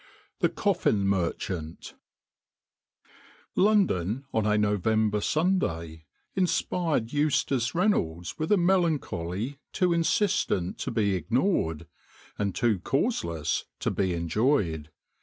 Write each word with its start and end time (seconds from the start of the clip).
THE 0.39 0.49
COFFIN 0.49 1.07
MERCHANT 1.07 1.93
LONDON 3.55 4.25
on 4.33 4.47
a 4.47 4.57
November 4.57 5.21
Sunday 5.21 6.05
inspired 6.33 7.13
Eustace 7.13 7.75
Reynolds 7.75 8.39
with 8.39 8.51
a 8.51 8.57
melancholy 8.57 9.59
too 9.71 9.93
insistent 9.93 10.79
to 10.79 10.89
be 10.89 11.13
ignored 11.13 11.85
and 12.39 12.55
too 12.55 12.79
causeless 12.79 13.65
to 13.81 13.91
be 13.91 14.15
enjoyed. 14.15 14.89